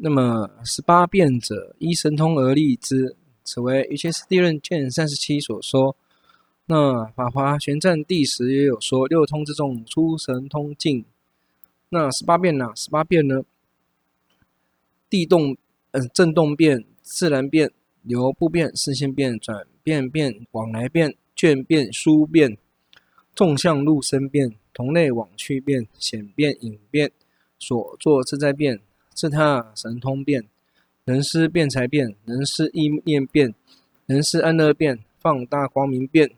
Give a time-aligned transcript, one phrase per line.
[0.00, 5.96] 那么十八变者，依神通而立之，此为瑜伽师地论卷三十七所说。
[6.66, 11.04] 那法华玄赞第十也有说，六通之中出神通境。
[11.88, 12.72] 那十八变哪？
[12.76, 13.42] 十八变呢？
[15.10, 15.52] 地动，
[15.90, 17.72] 嗯、呃，震动变、自然变、
[18.02, 22.56] 流不变、视线变、转变变、往来变、卷变、殊变、
[23.34, 27.10] 纵向入生变、同类往去变、显变、隐变、
[27.58, 28.80] 所作自在变。
[29.18, 30.44] 是他神通变，
[31.06, 33.52] 能施辩才变，能施意念变，
[34.06, 36.30] 能施安乐变，放大光明变。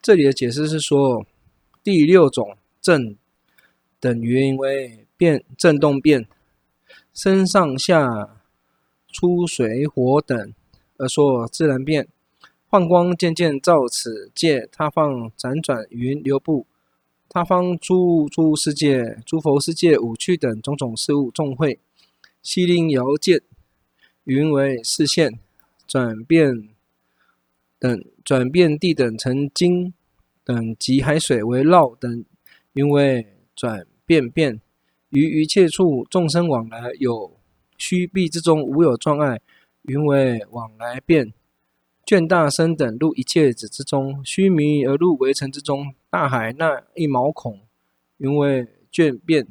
[0.00, 1.26] 这里的解释是说，
[1.84, 3.16] 第六种震
[4.00, 6.26] 等于为变震动变，
[7.12, 8.38] 身上下
[9.12, 10.54] 出水火等，
[10.96, 12.08] 而说自然变，
[12.70, 16.66] 幻光渐渐照此界他方辗转云流布，
[17.28, 21.78] 他方诸诸世界诸佛世界五趣等种种事物众会。
[22.42, 23.42] 悉令遥见，
[24.24, 25.32] 云为视线；
[25.86, 26.68] 转变
[27.78, 29.92] 等转变地等成金
[30.44, 32.24] 等及海水为涝等，
[32.72, 34.60] 云为转变变。
[35.10, 37.36] 于一切处众生往来有
[37.76, 39.40] 虚壁之中无有障碍，
[39.82, 41.32] 云为往来变。
[42.06, 47.60] 卷大生等入一切子之中，须弥而入围城之中，大海那一毛孔，
[48.16, 49.46] 云为卷变。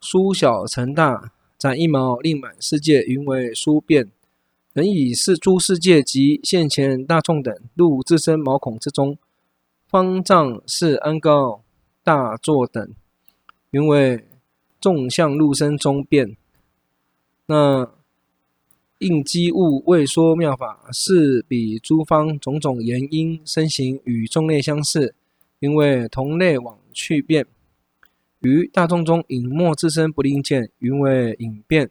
[0.00, 1.32] 殊小成大。
[1.58, 4.10] 展一毛，令满世界，云为殊变。
[4.74, 9.16] 能以是诸世界及现前大众等入自身毛孔之中，
[9.88, 11.62] 方丈是安高
[12.04, 12.92] 大座等，
[13.70, 14.26] 云为
[14.78, 16.36] 众相入身中变。
[17.46, 17.90] 那
[18.98, 25.14] 应机物未说妙法，是彼诸方种种言因身形与众类相似，
[25.60, 27.46] 云为同类往去变。
[28.46, 31.88] 于大众中隐没自身不令见，云为隐变；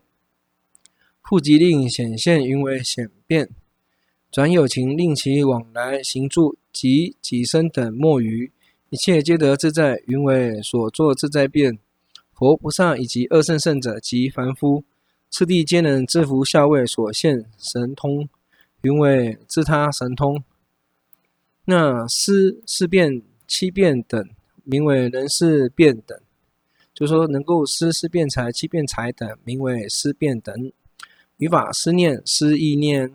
[1.22, 3.48] 复即令显现，云为显变；
[4.32, 8.54] 转有情令其往来行住及己身等莫余，
[8.90, 11.78] 一切皆得自在，云为所作自在变。
[12.34, 14.86] 佛菩萨以及二圣圣者及凡夫，
[15.30, 18.30] 次第皆能制服下位所现神通，
[18.82, 20.42] 云为自他神通。
[21.66, 24.30] 那思四变七变等，
[24.64, 26.18] 名为人事变等。
[26.96, 30.72] 就说能够施四辩才、七辩才等，名为施辩等；
[31.36, 33.12] 于法思念、施意念，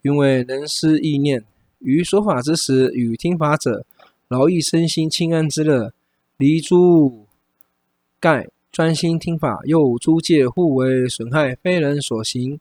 [0.00, 1.42] 云为能施意念；
[1.80, 3.84] 于说法之时与听法者，
[4.28, 5.92] 劳逸身心清安之乐，
[6.38, 7.26] 离诸
[8.18, 12.58] 盖专心听法，又诸戒互为损害，非人所行，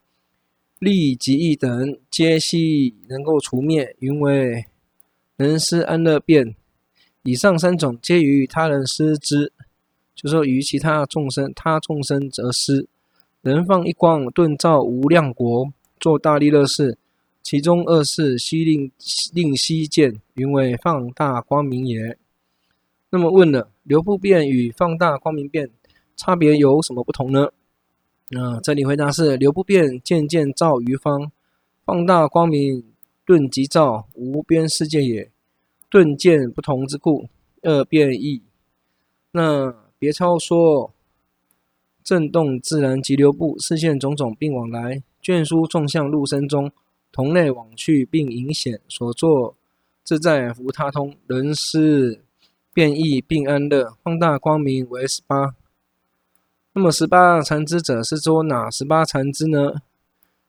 [0.79, 4.66] 利己义等，皆悉能够除灭，云为
[5.38, 6.53] 能施安乐辩。
[7.23, 9.53] 以上三种皆于他人施之。
[10.21, 12.87] 就说于其他众生，他众生则施，
[13.41, 16.99] 能放一光，顿照无量国，作大利乐事。
[17.41, 18.91] 其中二事悉令
[19.33, 22.19] 令悉见，云为放大光明也。
[23.09, 25.71] 那么问了，流布变与放大光明变
[26.15, 27.47] 差别有什么不同呢？
[28.37, 31.31] 啊，这里回答是：流布变渐渐照余方，
[31.83, 32.83] 放大光明
[33.25, 35.31] 顿即照无边世界也。
[35.89, 37.27] 顿见不同之故，
[37.63, 38.43] 二变异。
[39.31, 39.91] 那。
[40.01, 40.91] 别超说，
[42.03, 46.72] 震动自然急流布，视线种种并往来，卷书纵向入生中，
[47.12, 49.56] 同类往去并隐显，所作
[50.03, 52.23] 自在无他通，人是
[52.73, 55.53] 变异并安乐，放大光明为十八。
[56.73, 59.84] 那么十八缠支者是说哪十八缠支呢？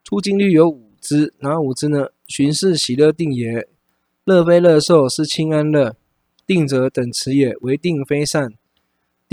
[0.03, 2.09] 出经律有五支，哪五支呢？
[2.27, 3.69] 寻是喜乐定也，
[4.25, 5.95] 乐非乐受是清安乐，
[6.47, 8.55] 定者等持也，为定非善。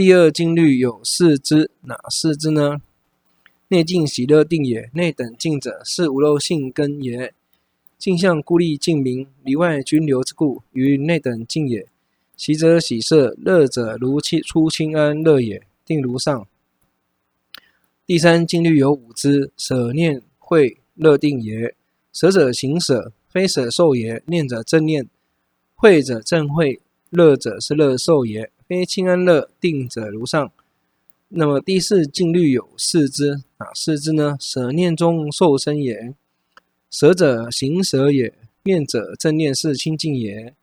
[0.02, 2.78] 第二经律有四支，哪四支呢？
[3.68, 7.34] 内净喜乐定也，内等净者是无漏性根也。
[7.98, 11.86] 净相孤立净明，里外均流之故，于内等净也。
[12.38, 16.48] 喜者喜色，乐者如期出清安乐也，定如上。
[18.06, 21.76] 第三经律有五支，舍念慧乐定也。
[22.14, 24.24] 舍者行舍，非舍受也。
[24.28, 25.06] 念者正念，
[25.76, 26.80] 慧者正慧，
[27.10, 28.50] 乐者是乐受也。
[28.70, 30.52] 非清安乐定者如上。
[31.30, 34.38] 那么第四静虑有四支，哪四支呢？
[34.40, 36.14] 舍念中受生也，
[36.92, 38.32] 舍者行舍也，
[38.62, 40.54] 念者正念是清净也。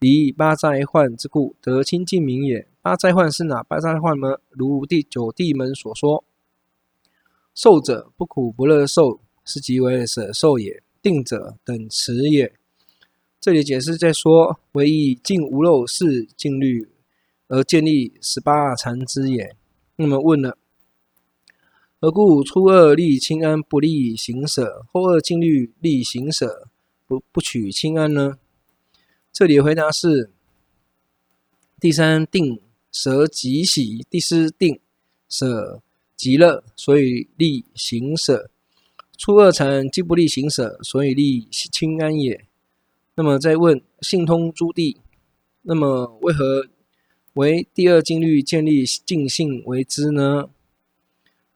[0.00, 2.66] 离八灾患之故，得清净名也。
[2.80, 4.40] 八灾患是哪八灾患呢？
[4.48, 6.24] 如第九地门所说，
[7.54, 10.82] 受者不苦不乐受，是即为舍受也。
[11.00, 12.52] 定者等持也。
[13.40, 16.88] 这里解释在说，唯以净无漏是静虑。
[17.52, 19.54] 而建立十八禅之也。
[19.96, 20.56] 那么问了，
[22.00, 26.66] 何故初二立清安不利行舍，后二静虑利行舍
[27.06, 28.38] 不不取清安呢？
[29.30, 30.30] 这里的回答是：
[31.78, 32.58] 第三定
[32.90, 34.80] 舍即喜，第四定
[35.28, 35.82] 舍
[36.16, 38.50] 即乐，所以利行舍。
[39.18, 42.46] 初二禅既不利行舍，所以利清安也。
[43.14, 44.96] 那么再问性通诸谛，
[45.60, 46.66] 那么为何
[47.34, 50.50] 为第二静虑建立尽性为之呢？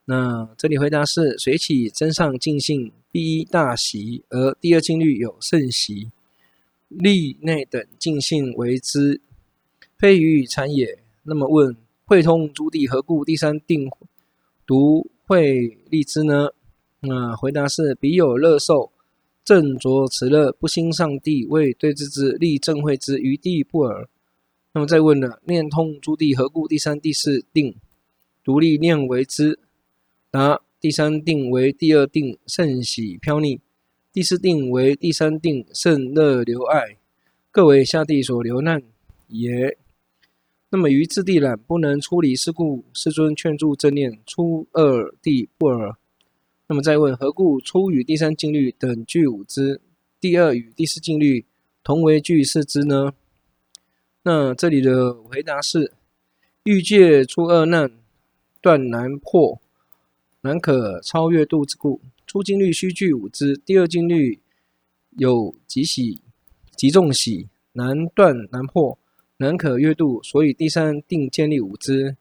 [0.06, 6.10] 那这里回答是：随起真上尽性，必一大喜，而第二静虑有甚喜，
[6.88, 9.20] 利内等尽性为之，
[9.98, 10.98] 非愚与禅也。
[11.24, 11.76] 那么问
[12.06, 13.90] 会通诸谛，何故第三定
[14.66, 16.50] 独会利之呢？
[17.00, 18.92] 那回答是：彼有乐受，
[19.44, 24.08] 正着此乐，不兴上谛，谓对治之，立正会之，于地不尔。
[24.76, 27.76] 那么再问了，念通诸地，何故第三、第四定
[28.44, 29.58] 独立念为之？
[30.30, 33.58] 答：第三定为第二定甚喜飘溺，
[34.12, 36.98] 第四定为第三定甚乐流爱，
[37.50, 38.82] 各为下地所流难
[39.28, 39.78] 也。
[40.68, 45.96] 那么于自地懒不能出离是故，世尊劝助正念初二地不尔。
[46.68, 49.80] 那么再问，何故初与第三静虑等具五之，
[50.20, 51.46] 第二与第四静虑
[51.82, 53.14] 同为具四之呢？
[54.28, 55.92] 那这里的回答是：
[56.64, 57.92] 欲界出二难
[58.60, 59.60] 断难破，
[60.40, 62.00] 难可超越度之故。
[62.26, 64.40] 初静虑须具五支，第二静虑
[65.16, 66.20] 有极喜、
[66.74, 68.98] 极重喜，难断难破，
[69.36, 72.16] 难可越度，所以第三定建立五支。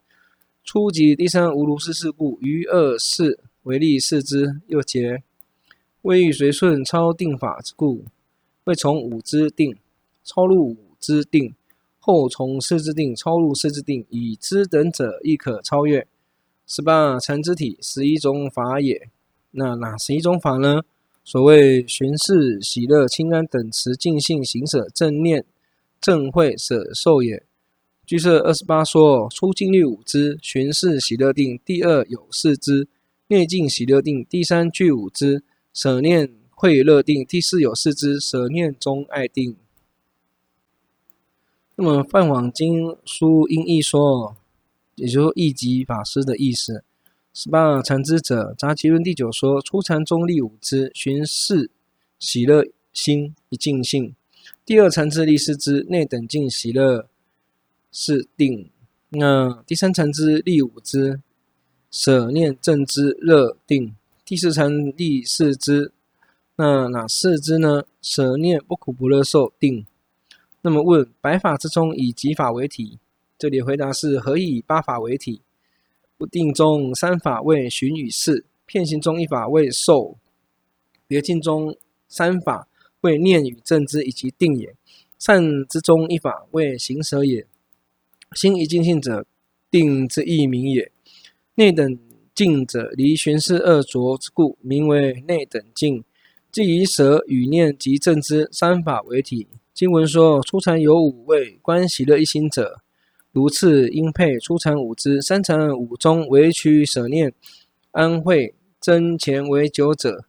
[0.64, 4.62] 初级第三无如是事故，于二四为立四支。
[4.68, 5.24] 又结
[6.04, 8.06] 未欲随顺超定法之故，
[8.66, 9.76] 未从五支定
[10.24, 11.56] 超入五支定。
[12.06, 16.08] 后从四字定超入四字定，以知等者亦可超越。
[16.68, 19.10] 十八禅之体，十一种法也。
[19.50, 20.84] 那哪十一种法呢？
[21.24, 25.46] 所谓寻视、喜乐、清安等持净性、行舍、正念、
[26.00, 27.42] 正慧、舍受也。
[28.06, 32.88] 俱舍二十八说：初净律五支，寻视喜乐定；第二有四支，
[33.30, 35.44] 内净喜乐定；第三具五支，
[35.74, 39.58] 舍念慧乐定；第四有四支，舍念中爱定。
[41.78, 44.38] 那么《梵网经书音译说，
[44.96, 46.86] 也就是义寂法师的意思。
[47.34, 51.70] 十八禅之者，杂集论第九说：初禅中立五支，寻视
[52.18, 52.64] 喜乐
[52.94, 54.14] 心一净性；
[54.66, 57.10] 第二禅支立四支，内等净喜乐
[57.92, 58.70] 是定；
[59.10, 61.20] 那第三禅之立五支，
[61.92, 63.90] 舍念正知乐定；
[64.24, 65.92] 第四禅立四支，
[66.56, 67.84] 那哪四支呢？
[68.02, 69.86] 舍念不苦不乐受定。
[70.66, 72.98] 那么问百法之中以几法为体？
[73.38, 75.44] 这里回答是：何以八法为体？
[76.18, 80.18] 不定中三法为寻与视，片行中一法为受，
[81.06, 81.78] 别境中
[82.10, 82.68] 三法
[83.02, 84.74] 为念与正知以及定也。
[85.20, 87.46] 善之中一法为行舍也。
[88.36, 89.28] 心一尽性者，
[89.70, 90.92] 定之异名也。
[91.54, 92.00] 内等
[92.34, 96.04] 净者，离寻视二浊之故，名为内等净。
[96.52, 99.48] 即以舍与念及正知三法为体。
[99.76, 102.80] 经文说，初禅有五位，观喜乐一心者，
[103.34, 104.40] 如次应配。
[104.40, 107.34] 初禅五支，三禅五中为取舍念
[107.92, 110.24] 安慧增前为九者，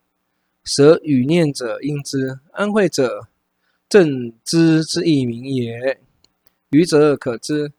[0.65, 2.41] 舍与念者应知。
[2.51, 3.29] 安慧者，
[3.89, 6.01] 正知之异名也。
[6.71, 7.71] 余者可知，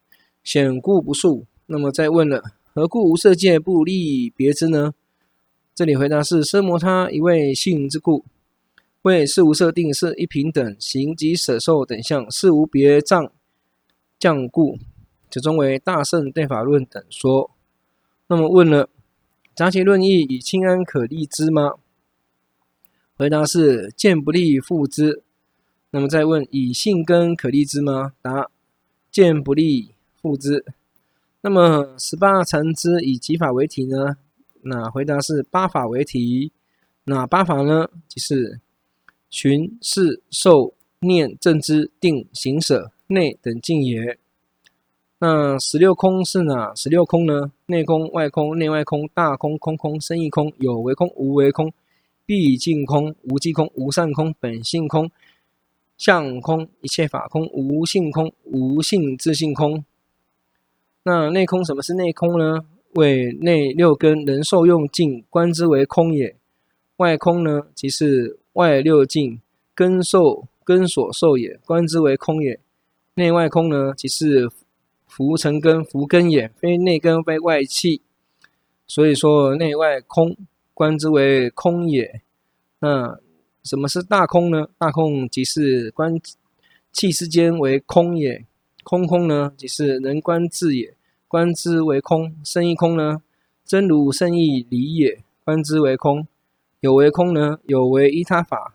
[0.46, 1.48] 显故不述。
[1.66, 2.42] 那么再问了，
[2.74, 4.94] 何故无色界不立别之呢？
[5.76, 8.24] 这里回答是：奢摩他一味性之故。
[9.04, 13.32] 为是无设定，是一平等行及舍受等相，是无别障
[14.20, 14.78] 降故。
[15.30, 17.52] 此中为大圣对法论等说。
[18.28, 18.90] 那么问了，
[19.56, 21.74] 杂集论义以清安可立之吗？
[23.16, 25.24] 回答是见不立复之。
[25.92, 28.14] 那么再问以信根可立之吗？
[28.22, 28.50] 答
[29.10, 30.66] 见不立复之。
[31.42, 34.18] 那么十八禅之以几法为体呢？
[34.64, 36.52] 那回答是八法为体。
[37.06, 37.90] 哪八法呢？
[38.10, 38.60] 即是。
[39.30, 44.18] 寻视受念正知定行舍内等净也。
[45.20, 47.52] 那十六空是哪十六空呢？
[47.66, 51.74] 内空、外空、内外空、大空、空空、生意空、有为空、无为空、
[52.26, 55.12] 毕竟空、无记空、无上空、本性空、
[55.98, 59.84] 相空、一切法空、无性空、无性自性空。
[61.04, 62.66] 那内空什么是内空呢？
[62.94, 66.36] 为内六根能受用尽观之为空也。
[66.98, 68.40] 外空呢，即是。
[68.58, 69.40] 外六境
[69.76, 72.60] 根受根所受也，观之为空也。
[73.14, 74.50] 内外空呢，即是
[75.06, 78.02] 浮尘根浮根也，非内根非外气。
[78.88, 80.36] 所以说内外空，
[80.74, 82.22] 观之为空也。
[82.80, 83.20] 那
[83.64, 84.68] 什么是大空呢？
[84.80, 86.20] 大空即是观
[86.92, 88.44] 气之间为空也。
[88.84, 90.96] 空空呢，即是能观智也，
[91.28, 92.36] 观之为空。
[92.44, 93.22] 胜义空呢，
[93.64, 96.28] 真如胜义理也，观之为空。
[96.88, 98.74] 有为空呢，有为依他法，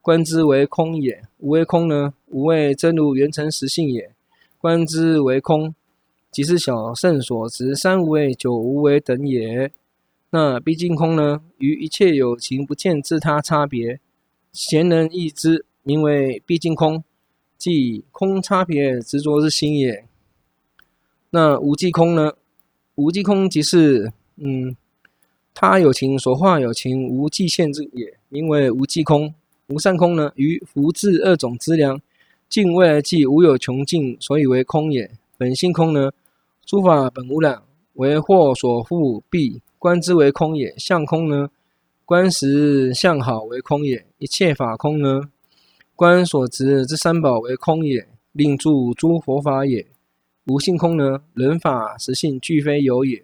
[0.00, 1.22] 观之为空也。
[1.36, 4.14] 无为空呢，无为真如圆成实性也，
[4.56, 5.74] 观之为空。
[6.30, 9.70] 即是小圣所执三无为、九无为等也。
[10.30, 14.00] 那毕竟空呢，于一切有情不见自他差别，
[14.50, 17.04] 贤人译之，名为毕竟空。
[17.58, 20.06] 即空差别执着之心也。
[21.28, 22.32] 那无记空呢？
[22.94, 24.74] 无记空即是嗯，
[25.54, 29.34] 他有情所化有情无记现之也，名为无记空。
[29.68, 30.32] 无善空呢？
[30.34, 32.00] 于福智二种资粮，
[32.48, 35.10] 尽未来际无有穷尽，所以为空也。
[35.38, 36.10] 本性空呢？
[36.66, 37.62] 诸法本无染，
[37.94, 40.74] 为惑所覆蔽，观之为空也。
[40.76, 41.48] 相空呢？
[42.04, 44.04] 观时相好为空也。
[44.18, 45.22] 一切法空呢？
[45.94, 49.86] 观所执之三宝为空也，令住诸佛法也。
[50.46, 51.22] 无性空呢？
[51.34, 53.22] 人法实性俱非有也。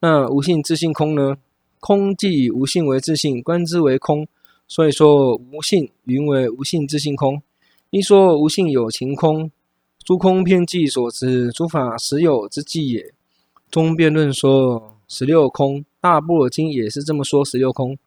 [0.00, 1.36] 那无性自性空呢？
[1.80, 4.26] 空即以无性为自性，观之为空。
[4.66, 7.42] 所以说无性云为无性自性空。
[7.90, 9.50] 一说无性有情空，
[10.04, 13.14] 诸空遍计所执诸法实有之计也。
[13.70, 17.98] 中辩论说十六空，大部尔经也是这么说十六空。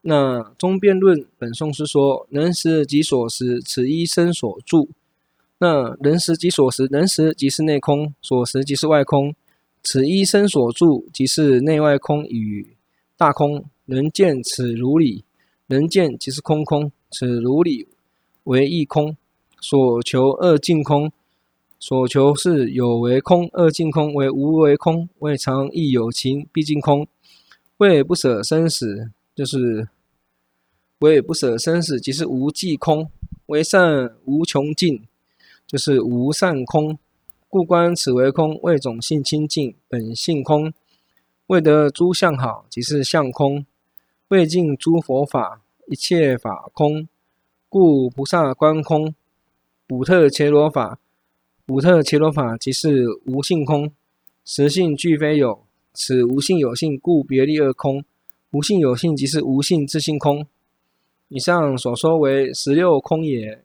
[0.00, 4.88] 那中辩论本颂是说，能识即所识，此一生所住。
[5.62, 9.32] 那人识即所识，人识即是内空，所识即是外空。
[9.84, 12.74] 此一生所住，即是内外空与
[13.16, 13.64] 大空。
[13.84, 15.24] 能见此如理，
[15.68, 17.86] 能见即是空空，此如理
[18.42, 19.16] 为一空。
[19.60, 21.12] 所求二尽空，
[21.78, 27.06] 所求是有为空，二尽空为无为空，未尝亦有情，毕竟空。
[27.76, 29.12] 为不舍生死。
[29.34, 29.88] 就是
[30.98, 33.06] 为不舍生死，即是无记空；
[33.46, 35.02] 为善无穷尽，
[35.72, 36.98] 就是无善空。
[37.48, 40.70] 故观此为空，为种性清净，本性空。
[41.46, 43.64] 为得诸相好，即是相空。
[44.28, 47.08] 为尽诸佛法，一切法空。
[47.70, 49.14] 故菩萨观空，
[49.86, 50.98] 补特伽罗法，
[51.64, 53.90] 补特伽罗法即是无性空，
[54.44, 55.64] 实性俱非有。
[55.94, 58.04] 此无性有性，故别立二空。
[58.50, 60.46] 无性有性，即是无性自性空。
[61.28, 63.64] 以上所说为十六空也。